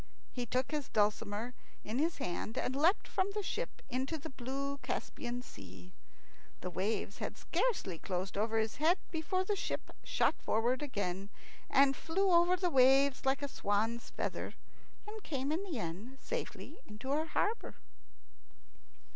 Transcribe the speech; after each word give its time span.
He 0.31 0.47
took 0.47 0.71
his 0.71 0.89
dulcimer 0.89 1.53
in 1.83 1.99
his 1.99 2.17
hand, 2.17 2.57
and 2.57 2.75
leapt 2.75 3.07
from 3.07 3.29
the 3.35 3.43
ship 3.43 3.83
into 3.87 4.17
the 4.17 4.31
blue 4.31 4.79
Caspian 4.79 5.43
Sea. 5.43 5.93
The 6.61 6.71
waves 6.71 7.19
had 7.19 7.37
scarcely 7.37 7.99
closed 7.99 8.35
over 8.35 8.57
his 8.57 8.77
head 8.77 8.97
before 9.11 9.43
the 9.43 9.55
ship 9.55 9.95
shot 10.03 10.33
forward 10.41 10.81
again, 10.81 11.29
and 11.69 11.95
flew 11.95 12.31
over 12.31 12.55
the 12.55 12.71
waves 12.71 13.27
like 13.27 13.43
a 13.43 13.47
swan's 13.47 14.09
feather, 14.09 14.55
and 15.07 15.21
came 15.21 15.51
in 15.51 15.63
the 15.65 15.77
end 15.77 16.17
safely 16.19 16.79
to 16.99 17.11
her 17.11 17.25
harbour. 17.25 17.75